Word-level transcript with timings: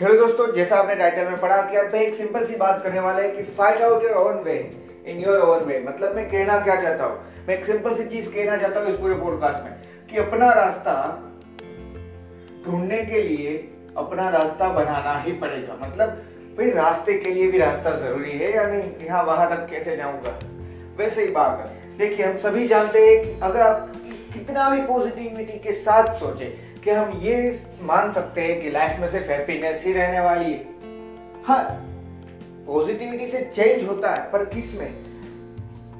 Hello 0.00 0.14
दोस्तों, 0.16 0.46
जैसा 0.52 0.76
आपने 0.76 0.94
टाइटल 0.94 1.24
में 1.24 1.40
पढ़ा 1.40 1.56
कि 1.62 1.76
आप 1.76 1.94
एक 1.94 2.14
सिंपल 2.14 2.44
सी 2.44 2.54
बात 2.56 2.82
करने 2.82 3.00
वाले 3.00 3.22
हैं 3.22 3.34
कि 3.36 3.42
find 3.56 3.82
out 3.82 4.02
your 4.02 4.12
own 4.12 4.36
way 4.44 4.54
in 5.06 5.18
your 5.18 5.40
own 5.40 5.64
way 5.64 5.80
मतलब 5.88 6.14
मैं 6.16 6.24
कहना 6.30 6.58
क्या 6.60 6.76
चाहता 6.82 7.04
हूँ? 7.04 7.18
मैं 7.48 7.56
एक 7.58 7.64
सिंपल 7.64 7.94
सी 7.94 8.04
चीज़ 8.04 8.30
कहना 8.34 8.56
चाहता 8.56 8.80
हूँ 8.80 8.88
इस 8.88 8.94
पूरे 8.94 9.14
पॉडकास्ट 9.14 9.64
में 9.64 9.74
कि 10.10 10.18
अपना 10.18 10.50
रास्ता 10.52 10.94
ढूँढने 12.66 13.02
के 13.02 13.22
लिए 13.22 13.56
अपना 13.96 14.28
रास्ता 14.28 14.68
बनाना 14.68 15.18
ही 15.20 15.32
पड़ेगा। 15.32 15.76
मतलब 15.82 16.08
भाई 16.58 16.70
रास्ते 16.70 17.18
के 17.18 17.30
लिए 17.30 17.50
भी 17.50 17.58
रास्ता 17.58 17.94
ज़रूरी 17.96 18.38
है 18.38 18.54
या 18.54 18.66
नहीं? 18.66 18.90
यहाँ 19.02 19.22
वहाँ 19.24 19.48
तक 19.50 19.70
कैसे 19.70 19.96
जाऊँगा? 19.96 20.38
वैसे 20.98 21.24
ही 21.24 21.30
बात 21.30 21.70
देखिए, 21.98 22.26
हम 22.26 22.36
सभी 22.38 22.66
जानते 22.66 23.06
हैं 23.06 23.22
कि 23.24 23.40
अगर 23.42 23.60
आप 23.60 23.92
कितना 24.34 24.70
भी 24.70 24.82
पॉजिटिविटी 24.82 25.58
के 25.58 25.72
साथ 25.72 26.12
सोचे 26.12 26.44
कि 26.84 26.90
हम 26.90 27.20
ये 27.22 27.62
मान 27.82 28.12
सकते 28.12 28.40
हैं 28.40 28.60
कि 28.60 28.70
लाइफ 28.70 29.00
में 29.00 29.08
सिर्फ़ 29.08 29.30
हैप्पीनेस 29.30 29.84
ही 29.86 29.92
रहने 29.92 30.20
वाली 30.20 30.52
है। 30.52 30.64
हाँ 31.44 31.86
पॉजिटिविटी 32.66 33.26
से 33.26 33.44
चेंज 33.54 33.88
होता 33.88 34.10
है, 34.10 34.30
पर 34.30 34.44
किसमें 34.44 34.92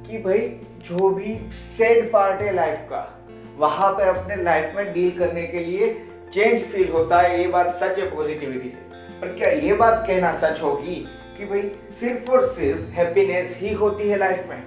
कि 0.09 0.19
भाई, 0.19 0.39
जो 0.79 1.11
भी 1.11 1.35
सैड 1.53 2.13
पार्ट 2.13 2.41
है 2.41 2.55
लाइफ 2.55 2.79
का, 2.79 3.21
वहाँ 3.57 3.93
पर 3.93 4.03
अपने 4.03 4.37
लाइफ 4.37 4.73
में 4.77 4.93
डील 4.93 5.19
करने 5.19 5.47
के 5.47 5.59
लिए 5.59 6.07
चेंज 6.33 6.63
फील 6.63 6.89
होता 6.89 7.21
है, 7.21 7.41
ये 7.41 7.47
बात 7.47 7.75
सच 7.75 7.99
है 7.99 8.17
पॉजिटिविटी 8.17 8.69
से। 8.69 8.79
पर 9.21 9.35
क्या 9.35 9.49
ये 9.49 9.73
बात 9.73 10.05
कहना 10.07 10.33
सच 10.33 10.63
होगी 10.63 10.95
कि 11.39 11.45
भाई, 11.45 11.63
सिर्फ़ 12.01 12.31
और 12.31 12.47
सिर्फ़ 12.49 12.81
हैप्पीनेस 12.81 13.59
ही 13.61 13.75
होती 13.75 14.09
है 14.09 14.19
लाइफ 14.19 14.47
में? 14.49 14.63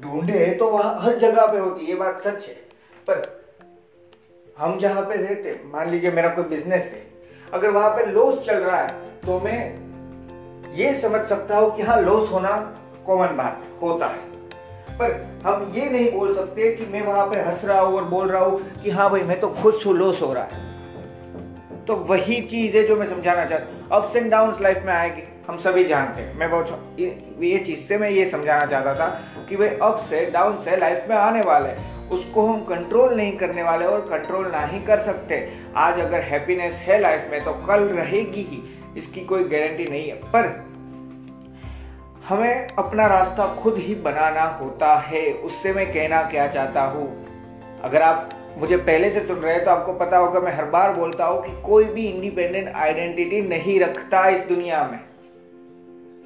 ढूंढे 0.00 0.50
तो 0.54 0.68
वह 0.68 0.96
हर 1.00 1.18
जगह 1.18 1.46
पे 1.46 1.58
होती 1.58 1.84
है, 1.84 1.88
ये 1.88 1.94
बात 1.94 2.20
सच 2.20 2.48
है। 2.48 2.61
पर 3.08 3.22
हम 4.56 4.78
जहाँ 4.78 5.02
पे 5.02 5.14
रहते, 5.16 5.60
मान 5.66 5.90
लीजिए 5.90 6.10
मेरा 6.10 6.28
कोई 6.28 6.44
बिज़नेस 6.46 6.90
है, 6.92 7.06
अगर 7.52 7.70
वहाँ 7.70 7.90
पे 7.90 8.04
लॉस 8.06 8.44
चल 8.46 8.58
रहा 8.58 8.80
है 8.82 9.20
तो 9.20 9.38
मैं 9.40 10.72
ये 10.74 10.94
समझ 10.94 11.20
सकता 11.26 11.58
हूँ 11.58 11.74
कि 11.76 11.82
हाँ 11.82 12.00
लॉस 12.02 12.30
होना 12.32 12.50
कॉमन 13.06 13.36
बात 13.36 13.62
है, 13.62 13.78
होता 13.80 14.06
है। 14.06 14.30
पर 14.98 15.12
हम 15.46 15.72
ये 15.74 15.88
नहीं 15.90 16.10
बोल 16.12 16.34
सकते 16.34 16.72
कि 16.76 16.86
मैं 16.86 17.02
वहाँ 17.02 17.26
पे 17.26 17.40
हंस 17.40 17.64
रहा 17.64 17.80
हूँ 17.80 17.96
और 17.96 18.04
बोल 18.04 18.28
रहा 18.28 18.42
हूँ 18.44 18.60
कि 18.82 18.90
हाँ 18.90 19.10
भाई, 19.10 19.20
मैं 19.20 19.40
तो 19.40 19.48
खुश 19.52 19.86
हूँ 19.86 19.94
लॉस 19.94 20.22
हो 20.22 20.32
रहा 20.32 20.44
है। 20.44 21.84
तो 21.86 21.96
वही 22.08 22.40
चीज़ 22.42 22.76
है 22.76 22.82
जो 22.84 22.96
मैं 22.96 23.06
समझाना 23.06 23.44
चाहता 23.44 23.64
हूँ। 23.66 23.88
अप्स 23.92 24.16
एंड 24.16 24.30
डाउन 24.30 24.54
लाइफ 24.60 24.82
में 24.84 24.92
आएगी। 24.94 25.22
हम 25.48 25.56
सभी 25.58 25.84
जानते 25.84 26.22
हैं। 26.22 26.34
मैं 26.34 26.50
बहुत 26.50 26.96
ये 27.40 27.58
चीज़ 27.58 27.80
से 27.80 27.96
मैं 27.98 28.10
ये 28.10 28.26
समझाना 28.26 28.66
चाहता 28.66 28.94
था 28.94 29.08
कि 29.48 29.56
भाई 29.56 29.68
अप्स 29.68 30.08
से 30.10 30.24
डाउन 30.26 30.56
से 30.56 30.76
लाइफ 30.76 31.06
में 31.08 31.16
आने 31.16 31.40
वाले 31.42 31.72
उसको 32.10 32.46
हम 32.46 32.60
कंट्रोल 32.64 33.14
नहीं 33.14 33.36
करने 33.36 33.62
वाले 33.62 33.84
और 33.84 34.00
कंट्रोल 34.00 34.46
ना 34.46 34.60
ही 34.60 34.80
कर 34.80 34.98
सकते। 35.00 35.36
आज 35.76 36.00
अगर 36.00 36.20
हैप्पीनेस 36.20 36.74
है 36.78 37.00
लाइफ 37.00 37.28
में 37.30 37.44
तो 37.44 37.52
कल 37.66 37.82
रहेगी 37.90 38.42
ही। 38.42 38.62
इसकी 38.98 39.20
कोई 39.20 39.44
गारंटी 39.44 39.84
नहीं 39.84 40.08
है। 40.08 40.16
पर 40.32 40.48
हमें 42.28 42.68
अपना 42.68 43.06
रास्ता 43.06 43.46
खुद 43.54 43.78
ही 43.78 43.94
बनाना 43.94 44.44
होता 44.60 44.94
है। 44.98 45.22
उससे 45.32 45.72
मैं 45.72 45.86
कहना 45.86 46.22
क्या 46.22 46.46
चाहता 46.48 46.82
हूँ? 46.82 47.06
अगर 47.82 48.02
आप 48.02 48.30
मुझे 48.58 48.76
पहले 48.78 49.10
से 49.10 49.20
सुन 49.20 49.36
रहे 49.36 49.54
हैं 49.54 49.64
तो 49.64 49.70
आपको 49.70 49.92
पता 49.94 50.18
होगा, 50.18 50.40
मैं 50.40 50.52
हर 50.52 50.64
बार 50.66 50.92
बोलता 50.94 51.24
हूँ 51.24 51.42
कि 51.42 51.62
कोई 51.62 51.84
भी 51.84 52.06
इंडिपेंडेंट 52.06 52.68
आइडेंटिटी 52.68 53.40
नहीं 53.40 53.78
रखता 53.80 54.28
इस 54.28 54.46
दुनिया 54.46 54.84
में। 54.84 54.98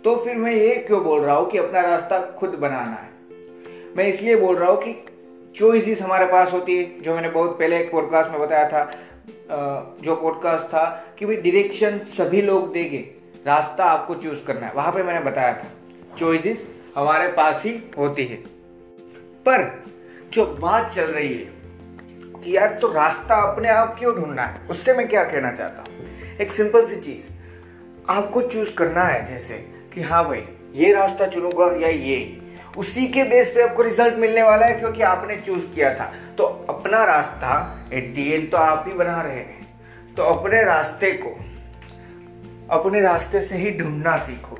तो 0.06 0.14
फिर 0.16 0.36
मैं 0.36 0.52
ये 0.52 0.74
क्यों 0.74 1.02
बोल 1.04 1.20
रहा 1.20 1.34
हूँ 1.36 1.48
कि 1.50 1.58
अपना 1.58 1.80
रास्ता 1.80 2.20
खुद 2.38 2.50
बनाना 2.50 2.90
है? 2.90 3.08
मैं 3.96 4.04
इसलिए 4.04 4.36
बोल 4.36 4.56
रहा 4.56 4.70
हूँ 4.70 4.78
कि 4.82 4.92
चॉइसिस 5.56 6.02
हमारे 6.02 6.26
पास 6.26 6.52
होती 6.52 6.76
है, 6.76 6.84
जो 7.02 7.14
मैंने 7.14 7.28
बहुत 7.28 7.58
पहले 7.58 7.80
एक 7.80 7.90
पॉडकास्ट 7.92 8.30
में 8.30 8.40
बताया 8.40 8.68
था 8.68 8.84
जो 10.04 10.16
पॉडकास्ट 10.16 10.66
था 10.66 10.84
कि 11.18 11.26
भाई 11.26 11.36
डायरेक्शन 11.36 11.98
सभी 11.98 12.42
लोग 12.42 12.72
देंगे, 12.72 12.98
रास्ता 13.46 13.84
आपको 13.84 14.14
चूज़ 14.14 14.44
करना 14.46 14.66
है। 14.66 14.72
वहाँ 14.72 14.92
पे 14.92 15.02
मैंने 15.02 15.20
बताया 15.20 15.52
था, 15.54 15.70
चॉइसिस 16.18 16.66
हमारे 16.96 17.28
पास 17.32 17.62
ही 17.64 17.78
होती 17.98 18.26
है। 18.26 18.36
पर 19.46 19.70
जो 20.32 20.46
बात 20.62 20.90
चल 20.92 21.10
रही 21.10 21.34
है 21.34 22.42
कि 22.42 22.56
यार 22.56 22.78
तो 22.82 22.92
रास्ता 22.92 23.42
अपने 23.52 23.68
आप 23.68 23.96
क्यों 23.98 24.14
ढूंढना 24.14 24.42
है? 24.42 24.66
उससे 24.70 24.94
मैं 24.94 25.08
क्या 25.08 25.24
कहना 25.24 25.52
चाहता 25.52 25.82
हूँ? 25.82 26.38
एक 26.40 26.52
सिंपल 26.52 26.86
सी 26.86 26.96
चीज़, 26.96 27.30
आपको 28.08 28.42
चूज़ 28.42 28.74
करना 28.74 29.04
है 29.04 29.26
जैसे 29.26 29.64
कि 29.96 30.02
हाँ 30.02 30.24
भाई, 30.28 30.42
ये 30.74 30.92
रास्ता 30.92 31.26
चुनूँगा 31.26 31.66
या 31.80 31.88
ये? 31.88 32.16
उसी 32.78 33.06
के 33.08 33.22
बेस 33.24 33.52
पे 33.54 33.62
आपको 33.62 33.82
रिज़ल्ट 33.82 34.14
मिलने 34.14 34.42
वाला 34.42 34.66
है 34.66 34.74
क्योंकि 34.74 35.02
आपने 35.02 35.36
चूज़ 35.36 35.66
किया 35.66 35.94
था। 35.94 36.12
तो 36.38 36.44
अपना 36.68 37.04
रास्ता 37.04 37.52
एट 37.92 38.12
दी 38.14 38.28
एंड 38.32 38.50
तो 38.50 38.56
आप 38.56 38.84
ही 38.88 38.92
बना 38.92 39.20
रहे 39.22 39.36
हैं। 39.36 40.14
तो 40.14 40.22
अपने 40.22 40.62
रास्ते 40.64 41.12
को, 41.12 41.30
अपने 42.70 43.00
रास्ते 43.00 43.40
से 43.40 43.56
ही 43.56 43.70
ढूंढना 43.78 44.16
सीखो। 44.16 44.58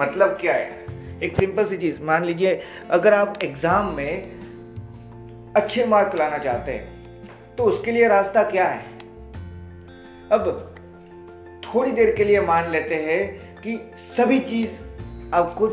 मतलब 0.00 0.38
क्या 0.40 0.54
है? 0.54 0.86
एक 1.22 1.36
सिंपल 1.36 1.66
सी 1.66 1.76
चीज़, 1.76 2.02
मान 2.02 2.24
लीजिए, 2.24 2.62
अगर 2.90 3.14
आप 3.14 3.38
एग्ज़ाम 3.42 3.92
में 3.94 5.52
अच्छे 5.56 5.84
मार्क 5.86 6.14
लाना 6.14 6.38
चाहते 6.38 6.72
हैं 6.72 7.56
तो 7.56 7.64
उसके 7.64 7.90
लिए 7.90 8.08
रास्ता 8.08 8.42
क्या 8.42 8.64
है? 8.64 8.82
अब, 10.32 10.74
थोड़ी 11.64 11.90
देर 11.90 12.14
के 12.14 12.24
लिए 12.24 12.40
मान 12.40 12.70
लेते 12.70 12.94
हैं 12.94 13.47
कि 13.68 13.80
सभी 13.98 14.38
चीज़ 14.40 15.34
आपको 15.34 15.68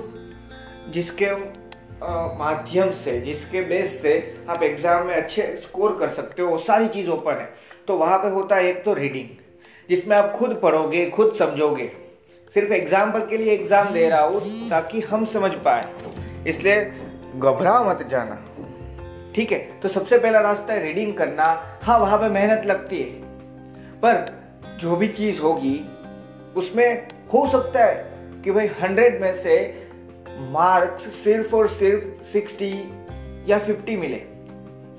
जिसके 0.93 1.29
माध्यम 2.37 2.91
से, 2.93 3.19
जिसके 3.21 3.61
बेस 3.61 4.01
से 4.01 4.13
आप 4.49 4.63
एग्ज़ाम 4.63 5.05
में 5.07 5.13
अच्छे 5.15 5.43
स्कोर 5.57 5.95
कर 5.99 6.09
सकते 6.09 6.41
हो, 6.41 6.49
वो 6.49 6.57
सारी 6.57 6.87
चीज़ 6.87 7.09
ओपन 7.09 7.31
है। 7.31 7.49
तो 7.87 7.97
वहाँ 7.97 8.17
पे 8.17 8.29
होता 8.29 8.55
है 8.55 8.67
एक 8.69 8.83
तो 8.85 8.93
रीडिंग 8.93 9.29
जिसमें 9.89 10.15
आप 10.17 10.31
खुद 10.31 10.59
पढ़ोगे, 10.63 11.05
खुद 11.09 11.33
समझोगे। 11.39 11.91
सिर्फ़ 12.53 12.73
एग्ज़ाम्पल 12.73 13.25
के 13.27 13.37
लिए 13.37 13.53
एग्ज़ाम 13.53 13.93
दे 13.93 14.07
रहा 14.09 14.21
हूँ, 14.21 14.69
ताकि 14.69 15.01
हम 15.01 15.25
समझ 15.25 15.51
पाए। 15.65 15.89
इसलिए 16.47 16.85
घबरा 17.35 17.81
मत 17.83 18.07
जाना। 18.11 18.41
ठीक 19.35 19.51
है? 19.51 19.59
तो 19.81 19.87
सबसे 19.89 20.17
पहला 20.17 20.39
रास्ता 20.41 20.73
है 20.73 20.83
रीडिंग 20.83 21.13
करना। 21.13 21.45
हाँ 21.83 21.99
वहाँ 21.99 22.17
पे 22.17 22.29
मेहनत 22.29 22.65
लगती 22.65 23.01
है। 23.01 23.09
पर 24.01 24.77
जो 24.79 24.95
भी 24.95 25.07
चीज़ 25.09 25.41
होगी, 25.41 25.79
उसमें 26.57 27.07
हो 27.35 27.49
सकता 27.51 27.83
है 27.85 28.41
कि 28.43 28.51
भाई 28.51 28.67
हंड्रेड 28.81 29.21
में 29.21 29.33
से 29.33 29.55
मार्क्स 30.51 31.03
सिर्फ़ 31.13 31.55
और 31.55 31.67
सिर्फ़ 31.67 32.23
सिक्सटी 32.23 32.71
या 33.47 33.57
फिफ्टी 33.59 33.95
मिले, 33.97 34.21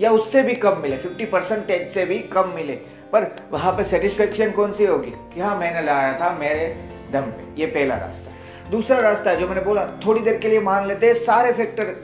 या 0.01 0.11
उससे 0.11 0.43
भी 0.43 0.55
कम 0.55 0.79
मिले, 0.79 0.97
फिफ्टी 0.97 1.25
परसेंटेज 1.25 1.89
से 1.89 2.05
भी 2.05 2.19
कम 2.33 2.49
मिले। 2.55 2.73
पर 3.13 3.25
वहाँ 3.53 3.73
पे 3.73 3.85
सेटिस्फेक्शन 3.85 4.51
कौन 4.51 4.73
सी 4.73 4.87
होगी? 4.87 5.11
कि 5.35 5.41
हाँ 5.41 5.57
मैंने 5.59 5.83
लाया 5.83 6.13
था 6.21 6.31
मेरे 6.39 6.67
दम 7.13 7.21
पे, 7.21 7.61
ये 7.61 7.67
पहला 7.67 7.97
रास्ता। 7.97 8.71
दूसरा 8.71 8.99
रास्ता 9.01 9.31
है 9.31 9.37
जो 9.37 9.49
मैंने 9.49 9.61
बोला, 9.61 9.87
थोड़ी 10.07 10.21
देर 10.21 10.39
के 10.39 10.49
लिए 10.49 10.61
मान 10.61 10.87
लेते 10.87 11.07
हैं 11.07 11.15
सारे 11.15 11.53
फैक्टर 11.53 11.95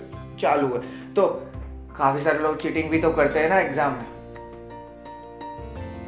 चालू 0.40 0.67
है 0.67 0.81
तो 1.14 1.26
काफ़ी 1.99 2.23
सारे 2.23 2.38
लोग 2.38 2.56
चीटिंग 2.58 2.90
भी 2.90 2.99
तो 2.99 3.11
करते 3.11 3.38
हैं 3.38 3.49
ना 3.49 3.58
एग्ज़ाम 3.61 3.93
में। 3.93 4.06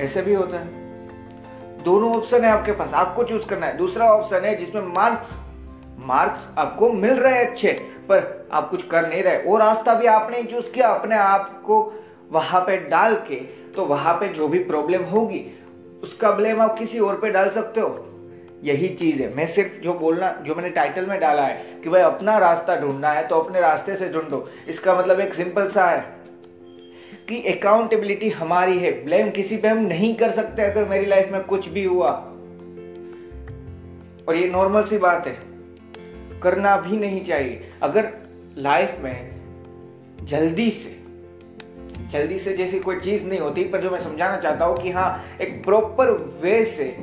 ऐसे 0.00 0.22
भी 0.22 0.34
होता 0.34 0.58
है। 0.58 0.83
दोनों 1.84 2.14
ऑप्शन 2.16 2.44
है 2.44 2.50
आपके 2.50 2.72
पास, 2.72 2.92
आपको 2.94 3.24
चूज़ 3.24 3.46
करना 3.46 3.66
है। 3.66 3.76
दूसरा 3.76 4.06
ऑप्शन 4.06 4.44
है 4.44 4.54
जिसमें 4.54 4.82
मार्क्स 4.84 5.32
मार्क्स 5.98 6.46
आपको 6.58 6.88
मिल 6.92 7.14
रहे 7.14 7.34
हैं 7.34 7.46
अच्छे, 7.48 7.72
पर 8.08 8.48
आप 8.52 8.68
कुछ 8.70 8.86
कर 8.86 9.08
नहीं 9.08 9.22
रहे। 9.22 9.36
वो 9.38 9.58
रास्ता 9.58 9.94
भी 9.94 10.06
आपने 10.06 10.42
चूज़ 10.42 10.70
किया, 10.70 10.88
अपने 10.88 11.16
आप 11.16 11.62
को 11.62 11.78
वहाँ 12.32 12.60
पे 12.60 12.76
डाल 12.88 13.14
के 13.28 13.36
तो 13.76 13.84
वहाँ 13.84 14.14
पे 14.14 14.28
जो 14.28 14.48
भी 14.48 14.58
प्रॉब्लम 14.58 15.02
होगी, 15.02 15.44
उसका 16.02 16.30
ब्लेम 16.30 16.60
आप 16.60 16.78
किसी 16.78 16.98
और 16.98 17.18
पे 17.20 17.30
डाल 17.30 17.50
सकते 17.50 17.80
हो। 17.80 18.10
यही 18.64 18.88
चीज़ 18.88 19.22
है। 19.22 19.34
मैं 19.36 19.46
सिर्फ़ 19.46 19.80
जो 19.80 19.94
बोलना, 19.94 20.30
जो 20.42 20.54
मैंने 20.54 20.68
टाइटल 20.70 21.06
में 21.06 21.18
डाला 21.20 21.42
है 21.42 21.80
कि 21.84 21.90
भाई 21.90 22.02
अपना 22.02 22.36
रास्ता 22.38 22.76
ढूंढना 22.76 23.10
है 23.10 23.26
तो 23.28 23.40
अपने 23.40 23.60
रास्ते 23.60 23.94
से 23.94 24.08
ढूंढो। 24.08 24.46
इसका 24.68 24.94
मतलब 24.94 25.20
एक 25.20 25.34
सिंपल 25.34 25.68
सा 25.68 25.84
है। 25.86 26.23
कि 27.28 27.42
अकाउंटेबिलिटी 27.42 28.28
हमारी 28.28 28.78
है। 28.78 29.04
ब्लेम 29.04 29.30
किसी 29.30 29.56
पे 29.56 29.68
हम 29.68 29.78
नहीं 29.78 30.14
कर 30.14 30.30
सकते 30.30 30.62
अगर 30.62 30.84
मेरी 30.84 31.06
लाइफ 31.06 31.32
में 31.32 31.44
कुछ 31.44 31.68
भी 31.68 31.84
हुआ। 31.84 32.10
और 34.28 34.34
ये 34.36 34.48
नॉर्मल 34.48 34.82
सी 34.82 34.98
बात 34.98 35.26
है। 35.26 35.38
करना 36.40 36.76
भी 36.76 36.96
नहीं 36.96 37.24
चाहिए। 37.24 37.70
अगर 37.82 38.12
लाइफ 38.58 38.96
में 39.00 39.30
जल्दी 40.22 40.70
से 40.70 41.04
जल्दी 42.10 42.38
से 42.38 42.56
जैसी 42.56 42.78
कोई 42.78 43.00
चीज़ 43.00 43.24
नहीं 43.24 43.38
होती, 43.38 43.64
पर 43.64 43.80
जो 43.80 43.90
मैं 43.90 43.98
समझाना 43.98 44.36
चाहता 44.36 44.64
हूँ 44.64 44.82
कि 44.82 44.90
हाँ 44.90 45.24
एक 45.40 45.64
प्रॉपर 45.64 46.38
वे 46.42 46.64
से 46.64 46.98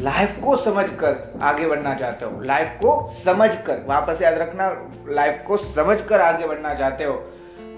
लाइफ 0.00 0.40
को 0.44 0.56
समझकर 0.56 1.38
आगे 1.42 1.66
बढ़ना 1.66 1.94
चाहते 1.94 2.24
हो। 2.24 2.40
लाइफ 2.40 2.68
को 2.68 3.12
समझकर, 3.24 3.84
वापस 3.86 4.22
याद 4.22 4.34
रखना 4.34 4.90
लाइफ 5.08 5.44
को 5.46 5.56
समझकर 5.56 6.20
आगे 6.20 6.46
बढ़ना 6.46 6.74
चाहते 6.74 7.04
हो। 7.04 7.14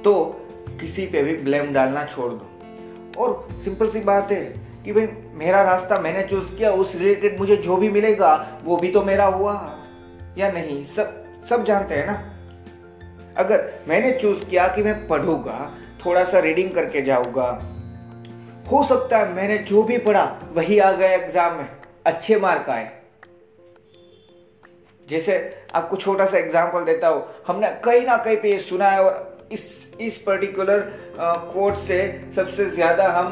तो 0.04 0.45
किसी 0.80 1.06
पे 1.06 1.22
भी 1.22 1.36
ब्लेम 1.38 1.72
डालना 1.72 2.04
छोड़ 2.06 2.32
दो। 2.32 3.20
और 3.20 3.48
सिंपल 3.64 3.88
सी 3.88 4.00
बात 4.00 4.32
है 4.32 4.42
कि 4.84 4.92
भाई, 4.92 5.06
मेरा 5.34 5.62
रास्ता 5.62 5.98
मैंने 5.98 6.22
चूज़ 6.22 6.54
किया, 6.54 6.70
उस 6.72 6.94
रिलेटेड 6.94 7.38
मुझे 7.38 7.56
जो 7.56 7.76
भी 7.76 7.88
मिलेगा, 7.88 8.34
वो 8.64 8.76
भी 8.76 8.90
तो 8.90 9.02
मेरा 9.02 9.24
हुआ। 9.26 9.54
या 10.38 10.50
नहीं, 10.52 10.82
सब 10.84 11.22
सब 11.50 11.64
जानते 11.64 11.94
हैं 11.94 12.06
ना? 12.06 12.14
अगर 13.36 13.70
मैंने 13.88 14.12
चूज़ 14.12 14.44
किया 14.44 14.66
कि 14.68 14.82
मैं 14.82 15.06
पढ़ूँगा 15.08 15.70
थोड़ा 16.04 16.24
सा 16.24 16.38
रीडिंग 16.38 16.70
करके 16.70 17.02
जाऊँगा, 17.02 17.48
हो 18.72 18.82
सकता 18.84 19.18
है 19.18 19.32
मैंने 19.34 19.58
जो 19.60 19.82
भी 19.82 19.98
पढ़ा, 19.98 20.24
वही 20.52 20.78
आ 20.78 20.90
गया 20.92 21.10
एग्ज़ाम 21.10 21.56
में, 21.56 21.68
अच्छे 22.06 22.36
मार्क 22.36 22.70
आए। 22.70 22.90
जैसे 25.06 25.36
आपको 25.74 25.96
छोटा 25.96 26.26
सा 26.26 26.38
एग्ज़ाम्पल 26.38 26.84
देता 26.84 27.08
हूँ, 27.08 27.24
हमने 27.46 27.70
कहीं 27.84 28.06
ना 28.06 28.16
कहीं 28.16 28.36
पे 28.36 28.58
सुना 28.60 28.88
है 28.88 29.02
और 29.02 29.35
इस 29.52 29.64
इस 30.00 30.16
पर्टिकुलर 30.18 30.80
कोट 31.18 31.76
से 31.78 31.98
सबसे 32.36 32.64
ज़्यादा 32.70 33.08
हम 33.08 33.28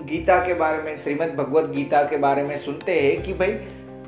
गीता 0.00 0.38
के 0.46 0.54
बारे 0.54 0.82
में, 0.82 0.96
श्रीमद 0.96 1.34
भगवत 1.36 1.70
गीता 1.70 2.02
के 2.02 2.16
बारे 2.16 2.42
में 2.42 2.56
सुनते 2.58 2.98
हैं 3.00 3.22
कि 3.22 3.32
भाई, 3.34 3.52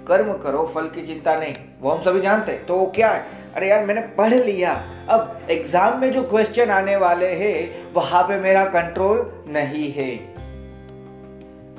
कर्म 0.09 0.33
करो, 0.39 0.65
फल 0.67 0.89
की 0.89 1.03
चिंता 1.03 1.35
नहीं। 1.37 1.55
वो 1.81 1.91
हम 1.91 2.03
सभी 2.03 2.21
जानते 2.21 2.53
हैं 2.53 2.65
तो 2.67 2.77
वो 2.77 2.87
क्या 2.87 3.09
है? 3.09 3.25
अरे 3.55 3.69
यार, 3.69 3.85
मैंने 3.87 4.01
पढ़ 4.17 4.35
लिया। 4.35 4.73
अब 5.09 5.47
एग्ज़ाम 5.51 6.01
में 6.01 6.11
जो 6.13 6.23
क्वेश्चन 6.23 6.71
आने 6.71 6.97
वाले 6.97 7.29
हैं, 7.35 7.93
वहाँ 7.95 8.23
पे 8.23 8.41
मेरा 8.41 8.65
कंट्रोल 8.67 9.45
नहीं 9.49 9.91
है। 9.93 10.11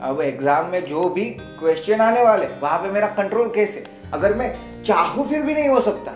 अब 0.02 0.22
एग्ज़ाम 0.22 0.70
में 0.70 0.84
जो 0.86 1.08
भी 1.10 1.26
क्वेश्चन 1.60 2.02
आने 2.02 2.24
वाले, 2.24 2.48
वहाँ 2.62 2.80
पे 2.80 2.92
मेरा 2.92 3.08
कंट्रोल 3.14 3.52
कैसे? 3.56 3.84
अगर 4.14 4.34
मैं 4.34 4.56
चाहूँ 4.84 5.28
फिर 5.30 5.42
भी 5.42 5.54
नहीं 5.54 5.70
हो 5.70 5.80
सकता। 5.82 6.12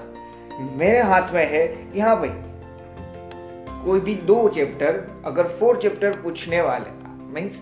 मेरे 0.77 1.01
हाथ 1.03 1.33
में 1.33 1.45
है 1.45 1.67
कि 1.67 1.99
हाँ 1.99 2.19
भाई 2.19 2.29
कोई 3.85 3.99
भी 3.99 4.13
दो 4.25 4.47
चैप्टर 4.49 5.05
अगर 5.25 5.47
फोर 5.49 5.81
चैप्टर 5.81 6.19
पूछने 6.21 6.61
वाले 6.61 6.89
मीन्स 7.33 7.61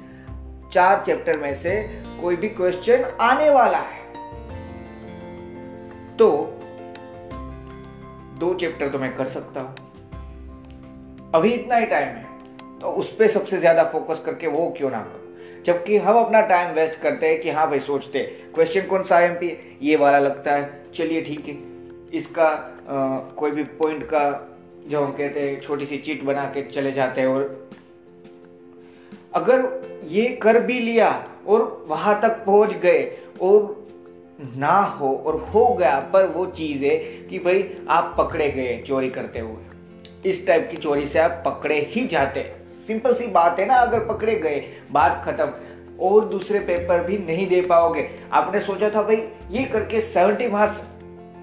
चार 0.73 1.03
चैप्टर 1.05 1.37
में 1.37 1.53
से 1.55 1.81
कोई 2.21 2.35
भी 2.35 2.49
क्वेश्चन 2.49 3.03
आने 3.21 3.49
वाला 3.49 3.79
है। 3.79 4.03
तो 6.17 6.29
दो 8.39 8.53
चैप्टर 8.53 8.89
तो 8.89 8.99
मैं 8.99 9.13
कर 9.15 9.27
सकता 9.27 9.61
हूँ। 9.61 9.75
अभी 11.35 11.51
इतना 11.51 11.75
ही 11.75 11.85
टाइम 11.85 12.07
है 12.07 12.79
तो 12.79 12.91
उस 12.91 13.11
पर 13.15 13.27
सबसे 13.27 13.59
ज़्यादा 13.59 13.83
फोकस 13.83 14.21
करके 14.25 14.47
वो 14.47 14.67
क्यों 14.77 14.89
ना 14.91 14.99
करो? 15.01 15.21
जबकि 15.65 15.97
हम 15.97 16.17
अपना 16.17 16.41
टाइम 16.47 16.73
वेस्ट 16.75 16.99
करते 17.01 17.27
हैं 17.27 17.39
कि 17.41 17.49
हाँ 17.49 17.69
भाई 17.69 17.79
सोचते 17.81 18.19
क्वेश्चन 18.55 18.87
कौन 18.87 19.03
सा 19.03 19.19
एम 19.21 19.37
ये 19.81 19.95
वाला 19.95 20.19
लगता 20.19 20.51
है। 20.51 20.91
चलिए 20.91 21.21
ठीक 21.21 21.47
है 21.47 21.57
इसका 22.13 22.45
आ, 22.45 23.19
कोई 23.37 23.51
भी 23.51 23.63
पॉइंट 23.63 24.03
का 24.03 24.27
जो 24.87 25.01
हम 25.01 25.11
कहते 25.11 25.39
हैं, 25.39 25.61
छोटी 25.61 25.85
सी 25.85 25.97
चीट 25.97 26.23
बना 26.23 26.43
के 26.45 26.63
चले 26.63 26.91
जाते 26.91 27.21
हैं 27.21 27.27
और 27.27 27.69
अगर 29.33 29.81
ये 30.07 30.29
कर 30.29 30.59
भी 30.59 30.79
लिया 30.79 31.27
और 31.47 31.85
वहाँ 31.87 32.21
तक 32.21 32.29
पहुँच 32.29 32.73
गए 32.73 33.17
और 33.41 33.87
ना 34.57 34.79
हो 34.79 35.23
और 35.25 35.39
हो 35.39 35.73
गया, 35.73 36.09
पर 36.13 36.25
वो 36.25 36.45
चीज़ 36.45 36.85
है 36.85 36.97
कि 36.97 37.39
भाई 37.39 37.77
आप 37.89 38.15
पकड़े 38.17 38.49
गए 38.49 38.83
चोरी 38.87 39.09
करते 39.09 39.39
हुए। 39.39 39.63
इस 40.29 40.47
टाइप 40.47 40.67
की 40.71 40.77
चोरी 40.77 41.05
से 41.05 41.19
आप 41.19 41.43
पकड़े 41.45 41.79
ही 41.79 42.07
जाते। 42.07 42.53
सिंपल 42.87 43.13
सी 43.13 43.27
बात 43.27 43.59
है 43.59 43.65
ना, 43.65 43.73
अगर 43.73 43.99
पकड़े 43.99 44.35
गए, 44.35 44.65
बात 44.91 45.23
खत्म। 45.25 45.51
और 45.99 46.25
दूसरे 46.25 46.59
पेपर 46.59 47.03
भी 47.03 47.17
नहीं 47.17 47.47
दे 47.47 47.61
पाओगे। 47.61 48.09
आपने 48.31 48.59
सोचा 48.59 48.89
था 48.89 49.01
भाई, 49.01 49.27
ये 49.51 49.65
करके 49.65 50.01
सेवेंटी 50.01 50.47
मार्क्स 50.47 50.83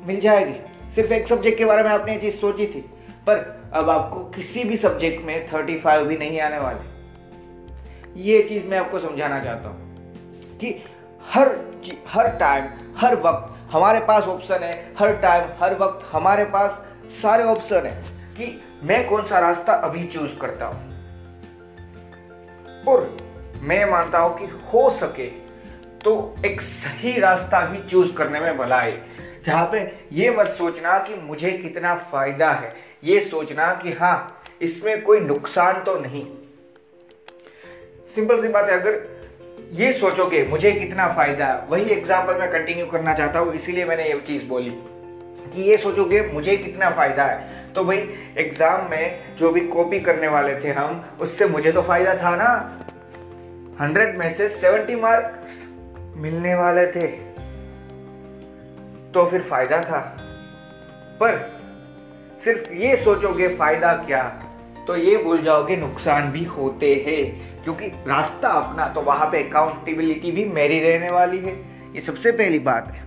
मिल 0.07 0.21
जाएगी। 0.21 0.55
सिर्फ़ 0.95 1.13
एक 1.13 1.29
सब्जेक्ट 1.29 1.59
के 1.59 1.65
बारे 1.65 1.83
में 1.83 1.91
आपने 1.91 2.13
ये 2.13 2.21
चीज़ 2.21 2.35
सोची 2.35 2.67
थी। 2.67 2.85
पर 3.27 3.39
अब 3.75 3.91
आपको 3.91 4.25
किसी 4.31 4.65
भी 4.65 4.77
सब्जेक्ट 4.77 5.25
में 5.25 5.47
थर्टी 5.47 5.79
फाइव 5.81 6.05
भी 6.05 6.17
नहीं 6.19 6.41
आने 6.41 6.59
वाले। 6.59 8.21
ये 8.23 8.43
चीज़ 8.43 8.67
मैं 8.67 8.79
आपको 8.79 8.99
समझाना 8.99 9.41
चाहता 9.41 9.69
हूँ 9.69 10.59
कि 10.61 10.75
हर 11.25 11.49
हर 12.09 12.29
टाइम 12.39 12.69
हर 12.97 13.15
वक्त 13.17 13.49
हमारे 13.73 14.01
पास 14.01 14.25
ऑप्शन 14.25 14.63
है, 14.63 14.95
हर 14.99 15.17
टाइम 15.17 15.49
हर 15.61 15.75
वक्त 15.79 16.07
हमारे 16.13 16.45
पास 16.45 16.83
सारे 17.23 17.45
ऑप्शन 17.45 17.87
है 17.87 17.95
कि 18.37 18.61
मैं 18.85 19.07
कौन 19.09 19.25
सा 19.25 19.39
रास्ता 19.39 19.73
अभी 19.81 20.05
चूज़ 20.05 20.35
करता 20.39 20.67
हूँ। 20.67 20.91
और 22.89 23.17
मैं 23.63 23.85
मानता 23.85 24.19
हूँ 24.19 24.39
कि 24.39 24.47
हो 24.67 24.89
सके 24.91 25.27
तो 26.05 26.13
एक 26.47 26.61
सही 26.61 27.19
रास्ता 27.21 27.61
ही 27.67 27.79
चूज़ 27.83 28.13
करने 28.13 28.41
में 28.41 28.57
भलाई 28.59 28.93
जहाँ 29.45 29.65
पे 29.73 29.81
ये 30.13 30.31
मत 30.31 30.55
सोचना 30.59 30.99
कि 30.99 31.15
मुझे 31.23 31.51
कितना 31.53 31.95
फ़ायदा 32.11 32.51
है, 32.51 32.73
ये 33.05 33.21
सोचना 33.21 33.73
कि 33.75 33.93
हाँ 33.93 34.43
इसमें 34.63 35.03
कोई 35.03 35.21
नुकसान 35.21 35.83
तो 35.83 35.99
नहीं। 35.99 36.25
सिंपल 38.15 38.41
सी 38.43 38.49
बात 38.49 38.69
है, 38.69 38.81
अगर 38.81 39.01
ये 39.73 39.93
सोचोगे, 39.93 40.45
मुझे 40.45 40.73
कितना 40.73 41.09
फ़ायदा 41.15 41.47
है, 41.47 41.67
वही 41.67 41.91
एग्ज़ाम्पल 41.91 42.39
मैं 42.39 42.51
कंटिन्यू 42.53 42.87
करना 42.87 43.15
चाहता 43.15 43.39
हूँ, 43.39 43.53
इसीलिए 43.55 43.85
मैंने 43.85 44.09
ये 44.09 44.21
चीज़ 44.21 44.45
बोली 44.47 44.71
कि 45.55 45.63
ये 45.63 45.77
सोचोगे, 45.77 46.21
मुझे 46.23 46.57
कितना 46.57 46.91
फ़ायदा 46.91 47.25
है। 47.25 47.73
तो 47.73 47.85
भाई 47.85 47.99
एग्ज़ाम 48.39 48.91
में 48.91 49.37
जो 49.37 49.51
भी 49.51 49.61
कॉपी 49.69 50.01
करने 50.01 50.29
वाले 50.29 50.55
थे 50.61 50.71
हम, 50.71 51.05
उससे 51.21 51.47
मुझे 51.47 51.73
तो 51.73 51.83
फ़ायदा 51.83 52.15
था 52.15 52.35
ना। 52.37 52.51
हंड्रेड 53.81 54.17
में 54.19 54.31
से 54.31 54.49
सेवेंटी 54.49 54.95
मार्क्स 54.95 55.63
मिलने 56.17 56.55
वाले 56.55 56.87
थे। 56.87 57.32
तो 59.15 59.25
फिर 59.27 59.41
फ़ायदा 59.41 59.81
था। 59.81 59.99
पर 61.21 61.39
सिर्फ़ 62.41 62.73
ये 62.75 62.95
सोचोगे 62.97 63.49
फ़ायदा 63.49 63.93
क्या 63.97 64.23
तो 64.87 64.97
ये 64.97 65.17
भूल 65.17 65.43
जाओगे 65.43 65.77
नुकसान 65.77 66.31
भी 66.33 66.45
होते 66.47 66.95
हैं, 67.07 67.65
क्योंकि 67.65 67.87
रास्ता 68.07 68.49
अपना 68.51 68.87
तो 68.87 69.01
वहाँ 69.01 69.27
पे 69.27 69.43
अकाउंटेबिलिटी 69.43 70.31
भी 70.33 70.45
मेरी 70.47 70.79
रहने 70.81 71.11
वाली 71.11 71.39
है। 71.39 71.55
ये 71.95 72.01
सबसे 72.01 72.33
पहली 72.33 72.59
बात 72.61 72.89
है। 72.89 73.05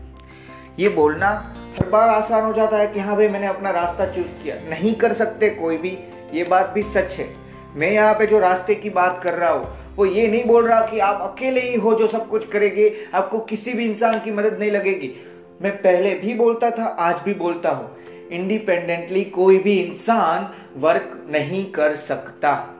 ये 0.79 0.89
बोलना 0.89 1.29
हर 1.77 1.89
बार 1.89 2.09
आसान 2.09 2.43
हो 2.43 2.53
जाता 2.53 2.77
है 2.77 2.87
कि 2.87 2.99
हाँ 2.99 3.15
भाई, 3.15 3.27
मैंने 3.27 3.47
अपना 3.47 3.69
रास्ता 3.71 4.05
चूज़ 4.07 4.43
किया। 4.43 4.55
नहीं 4.69 4.93
कर 4.95 5.13
सकते 5.13 5.49
कोई 5.51 5.77
भी, 5.77 5.97
ये 6.33 6.43
बात 6.43 6.69
भी 6.69 6.81
सच 6.83 7.13
है। 7.13 7.27
मैं 7.75 7.91
यहाँ 7.91 8.13
पे 8.13 8.27
जो 8.27 8.39
रास्ते 8.39 8.75
की 8.75 8.89
बात 8.89 9.21
कर 9.23 9.33
रहा 9.33 9.49
हूँ, 9.49 9.95
वो 9.95 10.05
ये 10.05 10.27
नहीं 10.27 10.45
बोल 10.45 10.67
रहा 10.67 10.79
कि 10.81 10.99
आप 10.99 11.21
अकेले 11.23 11.61
ही 11.61 11.75
हो 11.75 11.93
जो 11.95 12.07
सब 12.07 12.27
कुछ 12.29 12.47
करेंगे, 12.49 12.93
आपको 13.13 13.39
किसी 13.39 13.73
भी 13.73 13.85
इंसान 13.85 14.19
की 14.19 14.31
मदद 14.31 14.57
नहीं 14.59 14.71
लगेगी। 14.71 15.15
मैं 15.61 15.75
पहले 15.77 16.13
भी 16.15 16.33
बोलता 16.33 16.69
था, 16.71 16.85
आज 16.85 17.21
भी 17.25 17.33
बोलता 17.33 17.69
हूँ। 17.69 17.97
इंडिपेंडेंटली 18.31 19.23
कोई 19.23 19.57
भी 19.57 19.73
इंसान 19.79 20.49
वर्क 20.77 21.27
नहीं 21.29 21.71
कर 21.71 21.95
सकता। 21.95 22.71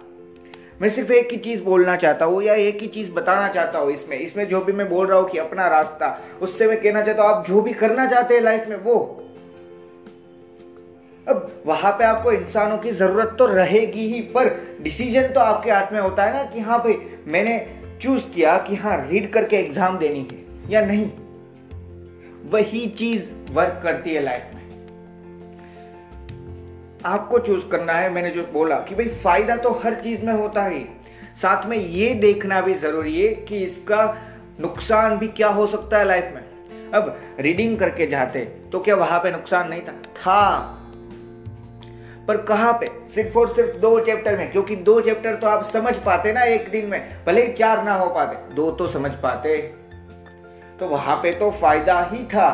मैं 0.82 0.90
सिर्फ़ 0.90 1.12
एक 1.12 1.32
ही 1.32 1.38
चीज़ 1.38 1.64
बोलना 1.64 1.96
चाहता 1.96 2.26
हूँ 2.26 2.44
या 2.44 2.54
एक 2.54 2.82
ही 2.82 2.88
चीज़ 2.88 3.12
बताना 3.12 3.48
चाहता 3.48 3.80
हूँ 3.80 3.92
इसमें। 3.92 4.18
इसमें 4.20 4.48
जो 4.48 4.62
भी 4.62 4.74
मैं 4.74 4.90
बोल 4.90 5.08
रहा 5.08 5.20
हूँ 5.20 5.30
कि 5.30 5.38
अपना 5.38 5.68
रास्ता, 5.68 6.22
उससे 6.42 6.68
मैं 6.68 6.82
कहना 6.82 7.02
चाहता 7.02 7.24
हूँ, 7.24 7.32
आप 7.32 7.46
जो 7.48 7.62
भी 7.62 7.74
करना 7.74 8.06
चाहते 8.06 8.36
हैं 8.36 8.42
लाइफ 8.42 8.68
में, 8.70 8.78
वो। 8.78 9.22
अब 11.28 11.64
वहाँ 11.66 11.92
पे 11.92 12.04
आपको 12.04 12.32
इंसानों 12.32 12.78
की 12.78 12.92
ज़रूरत 12.92 13.36
तो 13.40 13.46
रहेगी 13.46 14.08
ही, 14.08 14.22
पर 14.22 14.78
डिसीज़न 14.82 15.28
तो 15.28 15.40
आपके 15.40 15.72
हाथ 15.72 15.94
में 15.94 16.00
होता 16.00 16.24
है 16.24 16.34
ना 16.34 16.44
कि 16.44 16.60
हाँ 16.60 16.80
भाई, 16.80 16.98
मैंने 17.28 17.68
चूज़ 18.02 18.30
किया 18.30 18.58
कि 18.58 18.76
हाँ 18.76 19.06
रीड 19.10 19.32
करके 19.34 19.56
एग्ज़ाम 19.56 19.98
देनी 19.98 20.28
है 20.32 20.72
या 20.72 20.82
नहीं। 20.82 21.10
वही 22.46 22.86
चीज़ 22.90 23.32
वर्क 23.52 23.80
करती 23.84 24.14
है 24.14 24.22
लाइफ 24.24 24.52
में। 24.56 24.64
आपको 27.06 27.40
चूज़ 27.40 27.68
करना 27.68 27.94
है, 27.94 28.10
मैंने 28.10 28.30
जो 28.30 28.44
बोला 28.54 28.76
कि 28.80 28.96
भाई 28.96 29.08
फ़ायदा 29.08 29.56
तो 29.56 29.70
हर 29.84 29.94
चीज़ 29.94 30.26
में 30.26 30.34
होता 30.34 30.66
ही। 30.66 30.86
साथ 31.42 31.66
में 31.66 31.78
ये 31.78 32.14
देखना 32.14 32.62
भी 32.62 32.74
ज़रूरी 32.74 33.22
है 33.22 33.34
कि 33.36 33.58
इसका 33.58 34.06
नुकसान 34.60 35.18
भी 35.18 35.28
क्या 35.28 35.48
हो 35.48 35.68
सकता 35.68 35.98
है 35.98 36.06
लाइफ 36.06 36.32
में। 36.36 36.92
अब 36.92 37.16
रीडिंग 37.40 37.78
करके 37.80 38.08
जाते 38.08 38.40
तो 38.72 38.80
क्या 38.80 38.96
वहाँ 38.96 39.20
पे 39.20 39.32
नुकसान 39.32 39.70
नहीं 39.70 39.82
था? 39.82 39.92
था। 39.92 40.72
पर 42.28 42.38
कहाँ 42.38 42.74
पे? 42.74 42.90
सिर्फ़ 43.08 43.38
और 43.38 43.50
सिर्फ़ 43.50 43.78
दो 43.78 44.00
चैप्टर 44.00 44.38
में, 44.38 44.52
क्योंकि 44.52 44.76
दो 44.76 45.02
चैप्टर 45.02 45.36
तो 45.36 45.48
आप 45.48 45.64
समझ 45.64 45.96
पाते 45.98 46.34
ना 46.34 46.44
एक 46.44 46.70
दिन 46.70 46.86
में, 46.86 47.26
भले 47.26 47.46
ही 47.46 47.54
चार 47.54 47.84
ना 47.84 47.96
हो 47.96 48.10
पाते। 48.10 48.54
दो 48.56 48.72
तो 48.72 48.88
समझ 48.88 49.14
पाते। 49.16 49.85
तो 50.80 50.88
वहाँ 50.88 51.16
पे 51.24 51.32
तो 51.34 51.50
फ़ायदा 51.52 52.00
ही 52.12 52.24
था। 52.26 52.50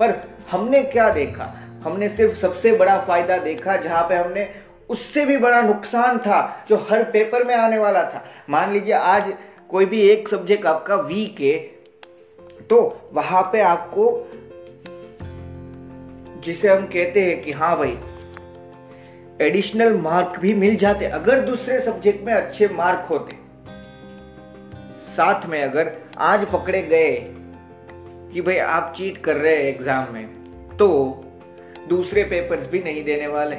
पर 0.00 0.14
हमने 0.50 0.82
क्या 0.84 1.08
देखा? 1.10 1.52
हमने 1.84 2.08
सिर्फ़ 2.08 2.34
सबसे 2.34 2.72
बड़ा 2.76 2.98
फ़ायदा 3.00 3.36
देखा 3.38 3.76
जहाँ 3.76 4.02
पे 4.08 4.14
हमने 4.14 4.48
उससे 4.90 5.24
भी 5.26 5.36
बड़ा 5.36 5.60
नुकसान 5.62 6.18
था, 6.18 6.64
जो 6.68 6.76
हर 6.90 7.02
पेपर 7.04 7.44
में 7.44 7.54
आने 7.54 7.78
वाला 7.78 8.02
था। 8.04 8.24
मान 8.50 8.72
लीजिए 8.72 8.94
आज 8.94 9.32
कोई 9.70 9.86
भी 9.86 10.00
एक 10.02 10.28
सब्जेक्ट 10.28 10.66
आपका 10.66 10.96
वीक 10.96 11.40
है 11.40 11.58
तो 12.70 12.78
वहाँ 13.12 13.42
पे 13.52 13.60
आपको 13.60 14.06
जिसे 16.44 16.68
हम 16.68 16.86
कहते 16.86 17.22
हैं 17.22 17.40
कि 17.42 17.52
हाँ 17.52 17.76
भाई 17.78 17.98
एडिशनल 19.40 19.94
मार्क 19.94 20.38
भी 20.40 20.54
मिल 20.54 20.76
जाते। 20.76 21.06
अगर 21.06 21.40
दूसरे 21.40 21.80
सब्जेक्ट 21.80 22.24
में 22.24 22.32
अच्छे 22.34 22.68
मार्क 22.68 23.06
होते, 23.10 23.36
साथ 25.06 25.46
में 25.46 25.62
अगर 25.62 25.92
आज 26.16 26.44
पकड़े 26.50 26.80
गए 26.82 27.08
कि 28.32 28.40
भाई 28.40 28.56
आप 28.56 28.92
चीट 28.96 29.16
कर 29.24 29.36
रहे 29.36 29.54
हैं 29.54 29.64
एग्ज़ाम 29.64 30.12
में 30.12 30.76
तो 30.76 30.86
दूसरे 31.88 32.22
पेपर्स 32.24 32.66
भी 32.66 32.78
नहीं 32.82 33.02
देने 33.04 33.26
वाले 33.26 33.56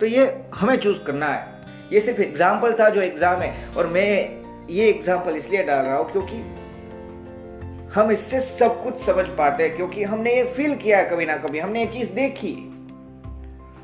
तो 0.00 0.06
ये 0.06 0.26
हमें 0.54 0.76
चूज़ 0.76 0.98
करना 1.04 1.26
है। 1.26 1.62
ये 1.92 2.00
सिर्फ़ 2.00 2.20
एग्ज़ाम्पल 2.20 2.72
था 2.80 2.88
जो 2.90 3.00
एग्ज़ाम 3.02 3.40
है 3.40 3.74
और 3.74 3.86
मैं 3.86 4.66
ये 4.70 4.88
एग्ज़ाम्पल 4.88 5.36
इसलिए 5.36 5.62
डाल 5.62 5.84
रहा 5.86 5.96
हूँ 5.96 6.10
क्योंकि 6.12 6.36
हम 7.94 8.10
इससे 8.10 8.40
सब 8.40 8.82
कुछ 8.82 9.00
समझ 9.04 9.26
पाते 9.38 9.62
हैं 9.62 9.76
क्योंकि 9.76 10.04
हमने 10.04 10.34
ये 10.36 10.44
फील 10.46 10.74
किया 10.76 11.02
कभी 11.04 11.26
ना 11.26 11.36
कभी, 11.36 11.58
हमने 11.58 11.80
ये 11.80 11.86
चीज़ 11.88 12.12
देखी। 12.12 12.54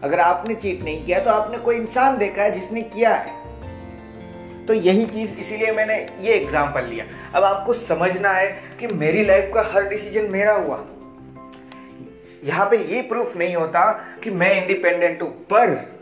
अगर 0.02 0.20
आपने 0.20 0.54
चीट 0.56 0.84
नहीं 0.84 1.04
किया 1.04 1.20
तो 1.20 1.30
आपने 1.30 1.58
कोई 1.58 1.76
इंसान 1.76 2.18
देखा 2.18 2.42
है 2.42 2.50
जिसने 2.50 2.82
किया 2.82 3.14
है। 3.14 3.45
तो 4.68 4.74
यही 4.74 5.06
चीज़ 5.06 5.34
इसीलिए 5.34 5.72
मैंने 5.72 5.96
ये 6.20 6.34
एग्ज़ाम्पल 6.34 6.84
लिया। 6.84 7.04
अब 7.34 7.44
आपको 7.44 7.72
समझना 7.74 8.30
है 8.30 8.46
कि 8.80 8.86
मेरी 8.86 9.24
लाइफ 9.24 9.50
का 9.54 9.62
हर 9.72 9.88
डिसीज़न 9.88 10.30
मेरा 10.30 10.52
हुआ। 10.54 10.84
यहाँ 12.44 12.66
पे 12.70 12.76
ये 12.86 13.02
प्रूफ 13.02 13.36
नहीं 13.36 13.54
होता 13.56 13.90
कि 14.24 14.30
मैं 14.30 14.50
इंडिपेंडेंट 14.62 15.22
हूँ, 15.22 15.30
पर 15.30 15.94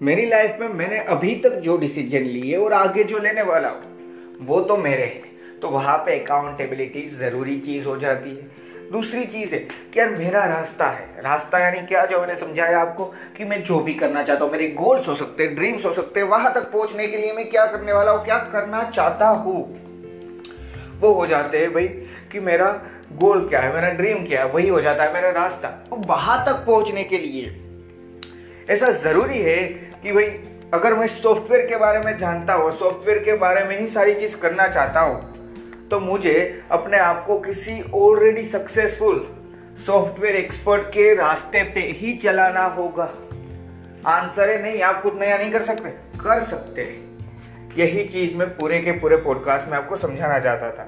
मेरी 0.00 0.26
लाइफ 0.26 0.56
में 0.60 0.68
मैंने 0.68 0.98
अभी 1.08 1.34
तक 1.34 1.54
जो 1.60 1.76
डिसीज़न 1.76 2.22
लिए 2.22 2.56
और 2.56 2.72
आगे 2.72 3.04
जो 3.04 3.18
लेने 3.18 3.42
वाला 3.42 3.68
हूँ, 3.68 4.46
वो 4.46 4.60
तो 4.60 4.76
मेरे 4.76 5.04
हैं। 5.04 5.60
तो 5.60 5.68
वहाँ 5.68 5.96
पे 5.98 6.18
अकाउंटेबिलिटी 6.18 7.02
ज़रूरी 7.08 7.56
चीज़ 7.58 7.86
हो 7.86 7.96
जाती 7.96 8.30
है। 8.30 8.67
दूसरी 8.92 9.24
चीज़ 9.24 9.54
है 9.54 9.58
कि 9.92 10.00
यार 10.00 10.10
मेरा 10.10 10.44
रास्ता 10.44 10.86
है। 10.86 11.22
रास्ता 11.22 11.58
यानी 11.58 11.80
क्या? 11.86 12.04
जो 12.06 12.20
मैंने 12.20 12.36
समझाया 12.36 12.78
आपको 12.80 13.04
कि 13.36 13.44
मैं 13.44 13.62
जो 13.62 13.80
भी 13.80 13.94
करना 13.94 14.22
चाहता 14.22 14.44
हूँ, 14.44 14.52
मेरे 14.52 14.68
गोल्स 14.68 15.08
हो 15.08 15.14
सकते 15.14 15.42
हैं 15.42 15.54
ड्रीम्स 15.54 15.84
हो 15.84 15.92
सकते 15.92 16.20
हैं, 16.20 16.26
वहाँ 16.26 16.54
तक 16.54 16.70
पहुँचने 16.72 17.06
के 17.06 17.16
लिए 17.16 17.32
मैं 17.32 17.48
क्या 17.50 17.66
करने 17.66 17.92
वाला 17.92 18.12
हूँ, 18.12 18.24
क्या 18.24 18.38
करना 18.38 18.82
चाहता 18.90 19.28
हूँ? 19.28 19.62
वो 21.00 21.12
हो 21.12 21.26
जाते 21.26 21.58
हैं 21.58 21.72
भाई 21.74 21.88
कि 22.32 22.40
मेरा 22.40 22.70
गोल 23.12 23.48
क्या 23.48 23.60
है, 23.60 23.74
मेरा 23.74 23.88
ड्रीम 23.88 24.24
क्या 24.26 24.44
है, 24.44 24.48
वही 24.48 24.68
हो 24.68 24.80
जाता 24.80 25.04
है 25.04 25.14
मेरा 25.14 25.30
रास्ता। 25.30 25.86
वहाँ 25.92 26.44
तक 26.46 26.64
पहुँचने 26.66 27.04
के 27.04 27.18
लिए 27.18 27.56
ऐसा 28.70 28.90
ज़रूरी 28.90 29.38
है 29.38 29.56
कि 30.02 30.12
भाई 30.12 30.24
अगर 30.74 30.94
मैं 30.94 31.06
सॉफ्टवेयर 31.06 31.66
के 31.66 31.76
बारे 31.76 31.98
में 31.98 32.16
जानता 32.18 32.54
हूँ 32.54 32.70
सॉफ्टवेयर 32.78 33.18
के 33.18 33.36
बारे 33.36 33.64
में 33.64 33.78
ही 33.80 33.86
सारी 33.86 34.14
चीज़ 34.14 34.36
करना 34.36 34.68
चाहता 34.68 35.00
हूँ 35.00 35.37
तो 35.90 36.00
मुझे 36.00 36.62
अपने 36.70 36.98
आप 36.98 37.24
को 37.26 37.38
किसी 37.40 37.82
ऑलरेडी 37.94 38.44
सक्सेसफुल 38.44 39.34
सॉफ्टवेयर 39.86 40.36
एक्सपर्ट 40.36 40.82
के 40.82 41.14
रास्ते 41.14 41.62
पे 41.62 41.80
ही 41.80 42.12
चलाना 42.14 42.64
होगा। 42.64 43.04
आंसर 44.06 44.50
है, 44.50 44.62
नहीं, 44.62 44.82
आप 44.82 45.02
कुछ 45.02 45.16
नया 45.16 45.38
नहीं 45.38 45.50
कर 45.50 45.62
सकते। 45.62 45.88
कर 46.18 46.40
सकते 46.40 46.82
यही 47.76 48.04
चीज़ 48.04 48.34
मैं 48.34 48.48
पूरे 48.56 48.78
के 48.78 48.92
पूरे 48.92 49.16
पॉडकास्ट 49.16 49.68
में 49.68 49.76
आपको 49.78 49.96
समझाना 49.96 50.38
चाहता 50.38 50.70
था 50.70 50.82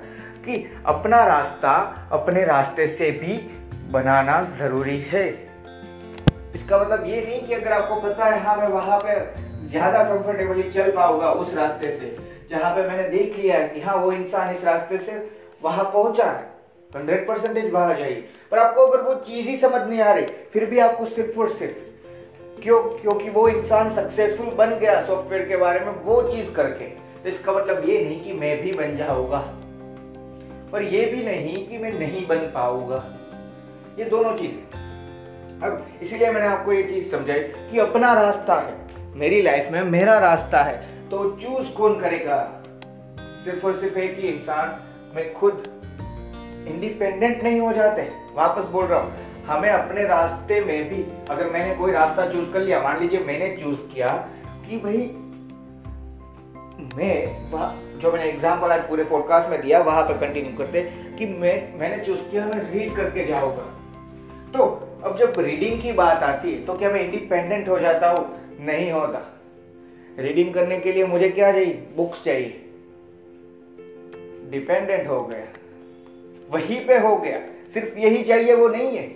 कि 0.44 0.72
अपना 0.86 1.24
रास्ता 1.24 1.72
अपने 2.12 2.44
रास्ते 2.44 2.86
से 2.86 3.10
भी 3.10 3.36
बनाना 3.90 4.42
ज़रूरी 4.42 5.00
है। 5.00 5.28
इसका 6.54 6.78
मतलब 6.78 7.06
ये 7.06 7.20
नहीं 7.22 7.42
कि 7.42 7.54
अगर 7.54 7.72
आपको 7.72 8.00
पता 8.00 8.24
है 8.24 8.40
हाँ 8.42 8.56
मैं 8.56 8.68
वहाँ 8.68 8.98
पे 9.00 9.14
ज़्यादा 9.62 10.02
कंफर्टेबली 10.04 10.70
चल 10.70 10.90
पाऊँगा 10.92 11.30
उस 11.32 11.54
रास्ते 11.54 11.90
से। 11.90 12.16
जहाँ 12.50 12.74
पे 12.74 12.88
मैंने 12.88 13.08
देख 13.08 13.36
लिया 13.38 13.58
है 13.58 13.68
कि 13.68 13.80
हाँ 13.80 13.96
वो 13.96 14.12
इंसान 14.12 14.50
इस 14.50 14.64
रास्ते 14.64 14.98
से 14.98 15.30
वहाँ 15.62 15.84
पहुँचा 15.84 16.24
है। 16.24 16.48
हंड्रेड 16.96 17.26
परसेंटेज 17.28 17.70
वहाँ 17.72 17.94
जाइए 17.94 18.24
पर 18.52 18.58
आपको 18.58 18.86
अगर 18.86 19.02
वो 19.02 19.14
चीज़ 19.14 19.48
ही 19.48 19.56
समझ 19.56 19.80
नहीं 19.82 20.00
आ 20.00 20.12
रही, 20.12 20.24
फिर 20.52 20.64
भी 20.64 20.78
आपको 20.78 21.04
सिर्फ़ 21.04 21.38
और 21.38 21.48
सिर्फ़ 21.48 22.62
क्यों, 22.62 22.80
क्योंकि 22.82 23.30
वो 23.30 23.48
इंसान 23.48 23.90
सक्सेसफुल 23.90 24.46
बन 24.46 24.74
गया 24.78 25.00
सॉफ्टवेयर 25.00 25.48
के 25.48 25.56
बारे 25.56 25.80
में, 25.80 25.92
वो 25.92 26.22
चीज़ 26.22 26.52
करके। 26.52 26.84
तो 27.22 27.28
इसका 27.28 27.52
मतलब 27.52 27.88
ये 27.88 28.04
नहीं 28.04 28.20
कि 28.20 28.32
मैं 28.32 28.62
भी 28.62 28.72
बन 28.72 28.96
जाऊँगा। 28.96 29.38
और 30.74 30.82
ये 30.82 31.06
भी 31.06 31.24
नहीं 31.24 31.68
कि 31.68 31.78
मैं 31.78 31.92
नहीं 31.98 32.26
बन 32.26 32.36
पाऊँगा। 32.36 33.04
ये 33.98 34.04
दोनों 34.04 34.36
चीज़ें। 34.36 35.60
अब 35.60 35.86
इसीलिए 36.02 36.30
मैंने 36.30 36.46
आपको 36.46 36.72
ये 36.72 36.82
चीज़ 36.82 37.10
समझाई 37.10 37.40
कि 37.40 37.78
अपना 37.78 38.12
रास्ता 38.14 38.54
है। 38.54 38.79
मेरी 39.16 39.40
लाइफ 39.42 39.68
में 39.72 39.82
मेरा 39.82 40.18
रास्ता 40.18 40.62
है। 40.62 40.76
तो 41.08 41.24
चूज़ 41.32 41.72
कौन 41.72 41.98
करेगा? 42.00 42.38
सिर्फ़ 43.44 43.66
और 43.66 43.78
सिर्फ़ 43.78 43.98
एक 43.98 44.18
ही 44.18 44.28
इंसान। 44.28 44.68
मैं 45.14 45.32
खुद 45.34 45.62
इंडिपेंडेंट 46.68 47.42
नहीं 47.42 47.60
हो 47.60 47.72
जाते। 47.72 48.02
वापस 48.34 48.64
बोल 48.64 48.84
रहा 48.84 49.00
हूँ, 49.00 49.12
हमें 49.46 49.68
अपने 49.70 50.04
रास्ते 50.04 50.60
में 50.60 50.88
भी, 50.88 51.04
अगर 51.30 51.50
मैंने 51.50 51.74
कोई 51.76 51.92
रास्ता 51.92 52.28
चूज़ 52.30 52.50
कर 52.52 52.60
लिया, 52.60 52.80
मान 52.82 53.00
लीजिए 53.00 53.20
मैंने 53.20 53.56
चूज़ 53.56 53.80
किया 53.94 54.08
कि 54.68 54.76
भाई, 54.76 55.10
मैं 56.96 57.98
जो 57.98 58.12
मैंने 58.12 58.24
एग्ज़ाम्पल 58.24 58.72
आज 58.72 58.80
पूरे 58.80 59.04
पॉडकास्ट 59.04 59.48
में 59.48 59.60
दिया, 59.60 59.80
वहाँ 59.80 60.02
पर 60.02 60.18
कंटिन्यू 60.18 60.56
करते 60.58 60.82
कि 61.18 61.26
मैं, 61.26 61.78
मैंने 61.78 62.02
चूज़ 62.04 62.20
किया, 62.20 62.44
मैं 62.46 62.70
रीड 62.72 62.94
करके 62.96 63.24
जाऊँगा। 63.26 63.66
तो 64.52 64.64
अब 65.04 65.16
जब 65.16 65.34
रीडिंग 65.38 65.80
की 65.80 65.92
बात 65.92 66.22
आती 66.22 66.52
है 66.52 66.64
तो 66.64 66.74
क्या 66.74 66.90
मैं 66.90 67.00
इंडिपेंडेंट 67.00 67.68
हो 67.68 67.78
जाता 67.78 68.10
हूँ? 68.10 68.49
नहीं 68.60 68.90
होता। 68.92 69.20
रीडिंग 70.18 70.52
करने 70.54 70.78
के 70.78 70.92
लिए 70.92 71.04
मुझे 71.04 71.28
क्या 71.28 71.52
चाहिए? 71.52 71.72
बुक्स 71.96 72.24
चाहिए। 72.24 72.66
डिपेंडेंट 74.50 75.08
हो 75.08 75.22
गया। 75.22 75.46
वहीं 76.50 76.86
पे 76.86 76.98
हो 76.98 77.16
गया। 77.16 77.38
सिर्फ़ 77.74 77.98
यही 77.98 78.22
चाहिए, 78.24 78.54
वो 78.54 78.68
नहीं 78.68 78.96
है। 78.96 79.06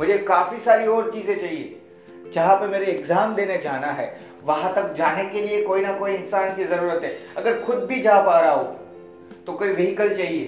मुझे 0.00 0.18
काफ़ी 0.18 0.58
सारी 0.58 0.86
और 0.86 1.12
चीज़ें 1.12 1.38
चाहिए। 1.38 1.74
जहाँ 2.34 2.56
पे 2.56 2.66
मेरे 2.66 2.86
एग्ज़ाम 2.86 3.34
देने 3.34 3.58
जाना 3.58 3.86
है, 3.86 4.20
वहाँ 4.44 4.74
तक 4.74 4.92
जाने 4.94 5.24
के 5.24 5.40
लिए 5.40 5.62
कोई 5.62 5.82
ना 5.82 5.92
कोई 5.92 6.14
इंसान 6.14 6.56
की 6.56 6.64
ज़रूरत 6.64 7.04
है। 7.04 7.12
अगर 7.36 7.60
खुद 7.62 7.84
भी 7.84 8.00
जा 8.00 8.20
पा 8.22 8.40
रहा 8.40 8.52
हो 8.52 8.62
तो 9.46 9.52
कोई 9.52 9.68
व्हीकल 9.68 10.14
चाहिए। 10.14 10.44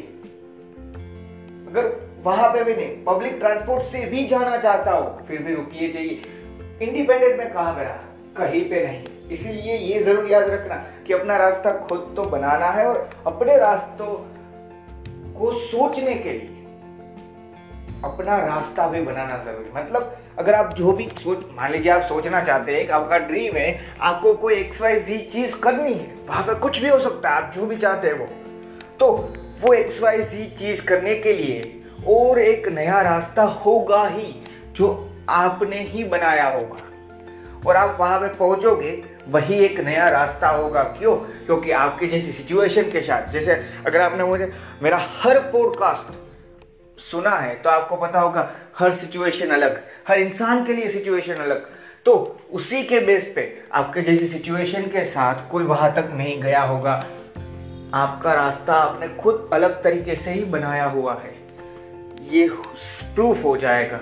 अगर 1.69 1.89
वहाँ 2.23 2.49
पे 2.53 2.65
भी 2.65 2.75
नहीं 2.75 3.05
पब्लिक 3.05 3.39
ट्रांसपोर्ट 3.39 3.83
से 3.83 4.05
भी 4.07 4.25
जाना 4.27 4.57
चाहता 4.59 4.93
हो, 4.93 5.19
फिर 5.29 5.43
भी 5.43 5.55
रुकिए 5.55 5.93
चाहिए। 5.93 6.23
इंडिपेंडेंट 6.83 7.39
में 7.39 7.53
कहा 7.53 7.73
मेरा 7.73 7.99
कहीं 8.37 8.63
पे 8.71 8.85
नहीं। 8.87 9.05
इसीलिए 9.31 9.77
ये 9.77 10.03
ज़रूर 10.03 10.31
याद 10.31 10.49
रखना 10.51 10.75
कि 11.07 11.13
अपना 11.13 11.37
रास्ता 11.37 11.73
खुद 11.79 12.13
तो 12.17 12.23
बनाना 12.31 12.67
है 12.67 12.87
और 12.87 13.09
अपने 13.27 13.57
रास्तों 13.57 14.15
को 15.39 15.53
सोचने 15.61 16.15
के 16.15 16.31
लिए 16.31 16.57
अपना 18.05 18.37
रास्ता 18.39 18.87
भी 18.89 19.01
बनाना 19.01 19.37
ज़रूरी 19.39 19.71
मतलब 19.75 20.17
अगर 20.39 20.55
आप 20.55 20.73
जो 20.75 20.93
भी 20.93 21.07
सोच, 21.07 21.45
मान 21.53 21.73
लीजिए 21.73 21.93
आप 21.93 22.03
सोचना 22.03 22.41
चाहते 22.41 22.77
हैं 22.77 22.89
आपका 22.89 23.19
ड्रीम 23.19 23.57
है, 23.57 23.81
आपको 24.01 24.35
कोई 24.35 24.55
एक्स 24.55 24.81
वाई 24.81 25.01
जी 25.01 25.19
चीज़ 25.27 25.57
करनी 25.57 25.93
है, 25.93 26.07
वहाँ 26.29 26.45
पर 26.47 26.55
कुछ 26.55 26.79
भी 26.79 26.89
हो 26.89 26.99
सकता 26.99 27.31
है, 27.31 27.43
आप 27.43 27.53
जो 27.53 27.67
भी 27.67 27.77
चाहते 27.77 28.09
हैं 28.09 28.19
वो। 28.19 28.27
तो 29.01 29.13
वो 29.61 29.73
एक्स 29.75 30.01
वाई 30.01 30.23
जी 30.23 30.45
चीज़ 30.59 30.85
करने 30.87 31.15
के 31.17 31.33
लिए 31.33 31.83
और 32.09 32.39
एक 32.39 32.69
नया 32.69 33.01
रास्ता 33.03 33.43
होगा 33.43 34.07
ही, 34.07 34.35
जो 34.73 35.11
आपने 35.29 35.83
ही 35.83 36.05
बनाया 36.05 36.49
होगा। 36.49 36.90
और 37.67 37.77
आप 37.77 37.97
वहाँ 38.01 38.19
पे 38.21 38.29
पहुंचोगे, 38.29 39.03
वही 39.29 39.55
एक 39.55 39.81
नया 39.81 40.09
रास्ता 40.09 40.49
होगा। 40.49 40.83
क्यों? 40.83 41.17
क्योंकि 41.17 41.71
आपकी 41.71 42.07
जैसी 42.07 42.33
सिचुएशन 42.33 42.91
के 42.91 43.01
साथ, 43.01 43.31
जैसे 43.31 43.53
अगर 43.87 44.01
आपने 44.01 44.25
मुझे, 44.25 44.53
मेरा 44.83 45.01
हर 45.23 45.39
पॉडकास्ट 45.39 46.13
सुना 47.01 47.31
है 47.31 47.55
तो 47.55 47.71
आपको 47.71 47.97
पता 47.97 48.21
होगा, 48.21 48.51
हर 48.79 48.93
सिचुएशन 48.93 49.49
अलग, 49.49 49.83
हर 50.09 50.21
इंसान 50.21 50.65
के 50.65 50.73
लिए 50.73 50.89
सिचुएशन 50.89 51.35
अलग। 51.35 51.67
तो 52.05 52.41
उसी 52.53 52.83
के 52.83 53.01
बेस 53.01 53.33
पे 53.37 53.63
आपके 53.73 54.03
जैसी 54.03 54.29
सिचुएशन 54.29 54.83
के 54.83 55.05
साथ 55.05 55.51
कोई 55.51 55.65
वहाँ 55.65 55.93
तक 55.93 56.09
नहीं 56.13 56.43
गया 56.43 56.63
होगा। 56.63 57.05
आपका 57.95 58.33
रास्ता 58.35 58.75
आपने 58.75 59.09
खुद 59.09 59.51
अलग 59.53 59.83
तरीके 59.83 60.15
से 60.15 60.31
ही 60.31 60.45
बनाया 60.45 60.85
हुआ 60.85 61.15
है। 61.15 61.35
ये 62.31 62.49
प्रूफ 63.15 63.45
हो 63.45 63.57
जाएगा। 63.57 64.01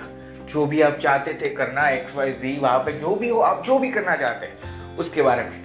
जो 0.49 0.65
भी 0.65 0.81
आप 0.81 0.97
चाहते 0.97 1.33
थे 1.41 1.49
करना 1.55 1.89
एक्स 1.89 2.15
वाई 2.15 2.31
जी 2.33 2.57
वहाँ 2.59 2.79
पे 2.79 2.91
जो 2.93 3.15
भी 3.15 3.29
हो, 3.29 3.39
आप 3.41 3.63
जो 3.65 3.77
भी 3.79 3.89
करना 3.91 4.15
चाहते 4.15 4.45
हैं, 4.45 4.97
उसके 4.97 5.21
बारे 5.21 5.43
में। 5.43 5.63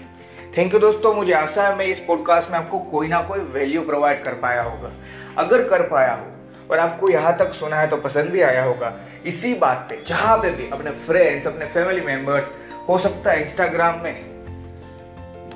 थैंक 0.57 0.75
यू 0.75 0.81
दोस्तों, 0.81 1.15
मुझे 1.15 1.33
आशा 1.33 1.67
है 1.69 1.77
मैं 1.77 1.87
इस 1.87 1.99
पॉडकास्ट 1.99 2.51
में 2.51 2.59
आपको 2.59 2.79
कोई 2.91 3.09
ना 3.09 3.23
कोई 3.23 3.41
वैल्यू 3.53 3.83
प्रोवाइड 3.83 4.23
कर 4.25 4.35
पाया 4.41 4.63
होगा। 4.63 4.91
अगर 5.39 5.69
कर 5.69 5.83
पाया 5.89 6.13
हो, 6.13 6.27
और 6.71 6.79
आपको 6.79 7.09
यहाँ 7.09 7.37
तक 7.39 7.53
सुना 7.53 7.77
है 7.77 7.89
तो 7.89 7.97
पसंद 7.99 8.31
भी 8.31 8.41
आया 8.43 8.65
होगा, 8.65 8.93
इसी 9.27 9.55
बात 9.57 9.87
पे, 9.91 10.03
जहाँ 10.07 10.37
पे 10.39 10.51
भी 10.51 10.69
अपने 10.73 10.91
फ्रेंड्स 11.07 11.47
अपने 11.47 11.67
फैमिली 11.67 12.01
मेंबर्स 12.03 12.51
हो 12.89 12.99
सकता 12.99 13.31
है 13.31 13.41
इंस्टाग्राम 13.43 14.01
में, 14.03 14.15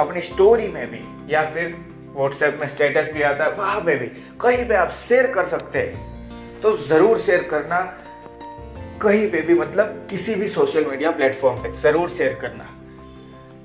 अपनी 0.01 0.21
स्टोरी 0.23 0.69
में 0.69 0.87
भी, 0.91 1.01
या 1.35 1.45
फिर 1.47 1.77
व्हाट्सएप 2.09 2.59
में 2.61 2.67
स्टेटस 2.67 3.11
भी 3.13 3.23
आता 3.23 3.45
है, 3.45 3.51
वहाँ 3.53 3.81
पे 3.81 3.95
भी 3.97 4.07
कहीं 4.41 4.69
पे 4.69 4.75
आप 4.75 4.91
शेयर 5.09 5.27
कर 5.33 5.45
सकते 5.47 5.79
हैं। 5.79 6.61
तो 6.61 6.77
ज़रूर 6.79 7.19
शेयर 7.19 7.43
करना 7.43 7.81
कहीं 9.03 9.31
पे 9.31 9.41
भी 9.41 9.55
मतलब 9.55 10.07
किसी 10.11 10.35
भी 10.35 10.47
सोशल 10.49 10.85
मीडिया 10.85 11.11
प्लेटफॉर्म 11.11 11.63
पे 11.63 11.71
ज़रूर 11.73 12.09
शेयर 12.09 12.35
करना। 12.35 12.65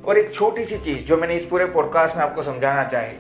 और 0.05 0.17
एक 0.17 0.33
छोटी 0.33 0.63
सी 0.63 0.77
चीज़ 0.77 1.05
जो 1.05 1.17
मैंने 1.17 1.35
इस 1.35 1.45
पूरे 1.45 1.65
पॉडकास्ट 1.65 2.15
में 2.15 2.23
आपको 2.23 2.43
समझाना 2.43 2.83
चाहे। 2.83 3.13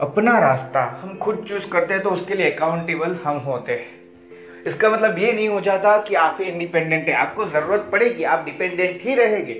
अपना 0.00 0.38
रास्ता 0.38 0.82
हम 1.02 1.16
खुद 1.18 1.44
चूज़ 1.48 1.68
करते 1.68 1.94
हैं 1.94 2.02
तो 2.02 2.10
उसके 2.10 2.34
लिए 2.34 2.50
अकाउंटेबल 2.50 3.14
हम 3.24 3.36
होते 3.38 3.72
हैं। 3.72 4.64
इसका 4.66 4.90
मतलब 4.90 5.18
ये 5.18 5.32
नहीं 5.32 5.48
हो 5.48 5.60
जाता 5.60 5.96
कि 5.98 6.14
आप 6.14 6.38
ही 6.40 6.46
इंडिपेंडेंट 6.46 7.08
है। 7.08 7.14
आपको 7.14 7.44
ज़रूरत 7.44 7.88
पड़ेगी, 7.92 8.22
आप 8.24 8.44
डिपेंडेंट 8.44 9.02
ही 9.02 9.14
रहेंगे 9.14 9.54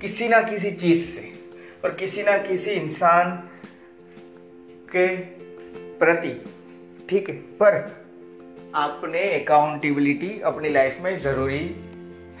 किसी 0.00 0.28
ना 0.28 0.40
किसी 0.42 0.70
चीज़ 0.72 1.04
से। 1.06 1.32
और 1.84 1.94
किसी 1.94 2.22
ना 2.22 2.36
किसी 2.38 2.70
इंसान 2.70 3.30
के 4.90 5.06
प्रति, 5.98 6.32
ठीक 7.08 7.28
है? 7.28 7.34
पर 7.34 8.03
आपने 8.74 9.20
अकाउंटेबिलिटी 9.34 10.40
अपनी 10.44 10.68
लाइफ 10.68 10.96
में 11.00 11.18
ज़रूरी 11.18 11.76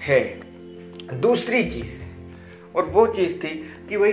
है। 0.00 0.20
दूसरी 1.20 1.62
चीज़, 1.64 2.02
और 2.76 2.84
वो 2.84 3.06
चीज़ 3.06 3.36
थी 3.38 3.48
कि 3.88 3.96
भाई, 3.96 4.12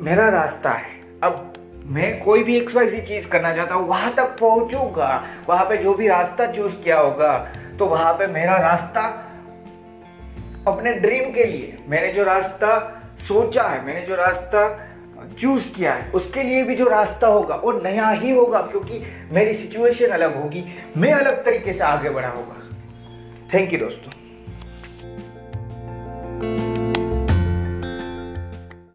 मेरा 0.00 0.28
रास्ता 0.28 0.70
है। 0.70 0.90
अब 1.22 1.52
मैं 1.86 2.22
कोई 2.22 2.42
भी 2.42 2.56
एक्स 2.56 2.76
वाई 2.76 2.88
सी 2.88 3.00
चीज़ 3.00 3.28
करना 3.28 3.52
चाहता 3.54 3.74
हूँ, 3.74 3.88
वहाँ 3.88 4.12
तक 4.14 4.36
पहुंचूँगा। 4.40 5.24
वहाँ 5.48 5.64
पे 5.64 5.76
जो 5.76 5.94
भी 5.94 6.08
रास्ता 6.08 6.46
चूज़ 6.52 6.74
किया 6.74 7.00
होगा 7.00 7.36
तो 7.78 7.86
वहाँ 7.86 8.12
पे 8.12 8.26
मेरा 8.26 8.56
रास्ता 8.58 9.02
अपने 10.66 10.92
ड्रीम 10.92 11.32
के 11.32 11.44
लिए। 11.44 11.78
मैंने 11.88 12.12
जो 12.12 12.24
रास्ता 12.24 12.70
सोचा 13.28 13.62
है, 13.62 13.84
मैंने 13.86 14.02
जो 14.02 14.14
रास्ता 14.14 14.87
चूज़ 15.34 15.68
किया 15.68 15.92
है, 15.94 16.10
उसके 16.10 16.42
लिए 16.42 16.62
भी 16.62 16.76
जो 16.76 16.88
रास्ता 16.88 17.26
होगा, 17.26 17.54
वो 17.54 17.72
नया 17.72 18.08
ही 18.08 18.30
होगा, 18.30 18.60
क्योंकि 18.60 19.02
मेरी 19.32 19.54
सिचुएशन 19.54 20.06
अलग 20.06 20.42
होगी, 20.42 20.64
मैं 20.96 21.12
अलग 21.12 21.44
तरीके 21.44 21.72
से 21.72 21.84
आगे 21.84 22.10
बढ़ा 22.10 22.28
होगा। 22.28 22.54
थैंक 23.54 23.72
यू 23.72 23.78
दोस्तों। 23.78 24.12